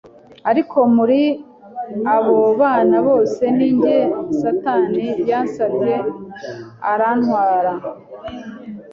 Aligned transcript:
ariko 0.49 0.77
muri 0.95 1.21
abo 2.15 2.39
bana 2.61 2.97
bose 3.07 3.43
ni 3.55 3.67
njye 3.75 3.97
satani 4.39 5.05
yasabye 5.29 5.93
arantwara 6.91 7.71